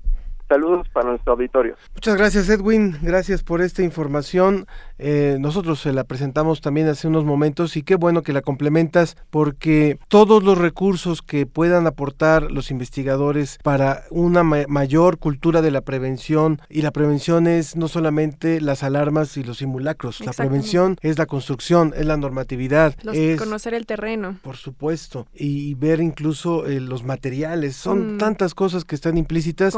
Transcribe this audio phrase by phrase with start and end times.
[0.50, 1.76] Saludos para nuestro auditorio.
[1.94, 4.66] Muchas gracias Edwin, gracias por esta información.
[4.98, 9.16] Eh, nosotros se la presentamos también hace unos momentos y qué bueno que la complementas
[9.30, 15.82] porque todos los recursos que puedan aportar los investigadores para una mayor cultura de la
[15.82, 21.20] prevención y la prevención es no solamente las alarmas y los simulacros, la prevención es
[21.20, 24.40] la construcción, es la normatividad, es conocer el terreno.
[24.42, 28.18] Por supuesto, y ver incluso eh, los materiales, son mm.
[28.18, 29.76] tantas cosas que están implícitas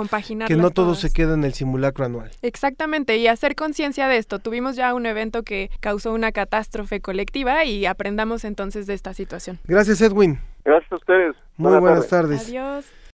[0.48, 2.32] que no todo se queda en el simulacro anual.
[2.42, 4.40] Exactamente, y hacer conciencia de esto.
[4.40, 9.60] Tuvimos ya un evento que causó una catástrofe colectiva y aprendamos entonces de esta situación.
[9.66, 10.40] Gracias, Edwin.
[10.64, 11.36] Gracias a ustedes.
[11.58, 12.48] Muy buenas, tardes.
[12.48, 12.86] Adiós.